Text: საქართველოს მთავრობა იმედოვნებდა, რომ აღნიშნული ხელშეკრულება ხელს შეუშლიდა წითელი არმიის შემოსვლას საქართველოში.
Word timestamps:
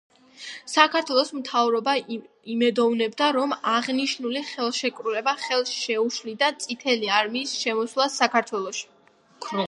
საქართველოს 0.75 1.27
მთავრობა 1.39 1.91
იმედოვნებდა, 2.53 3.27
რომ 3.35 3.53
აღნიშნული 3.71 4.41
ხელშეკრულება 4.47 5.35
ხელს 5.43 5.73
შეუშლიდა 5.81 6.49
წითელი 6.63 7.11
არმიის 7.19 7.53
შემოსვლას 7.65 8.17
საქართველოში. 8.23 8.89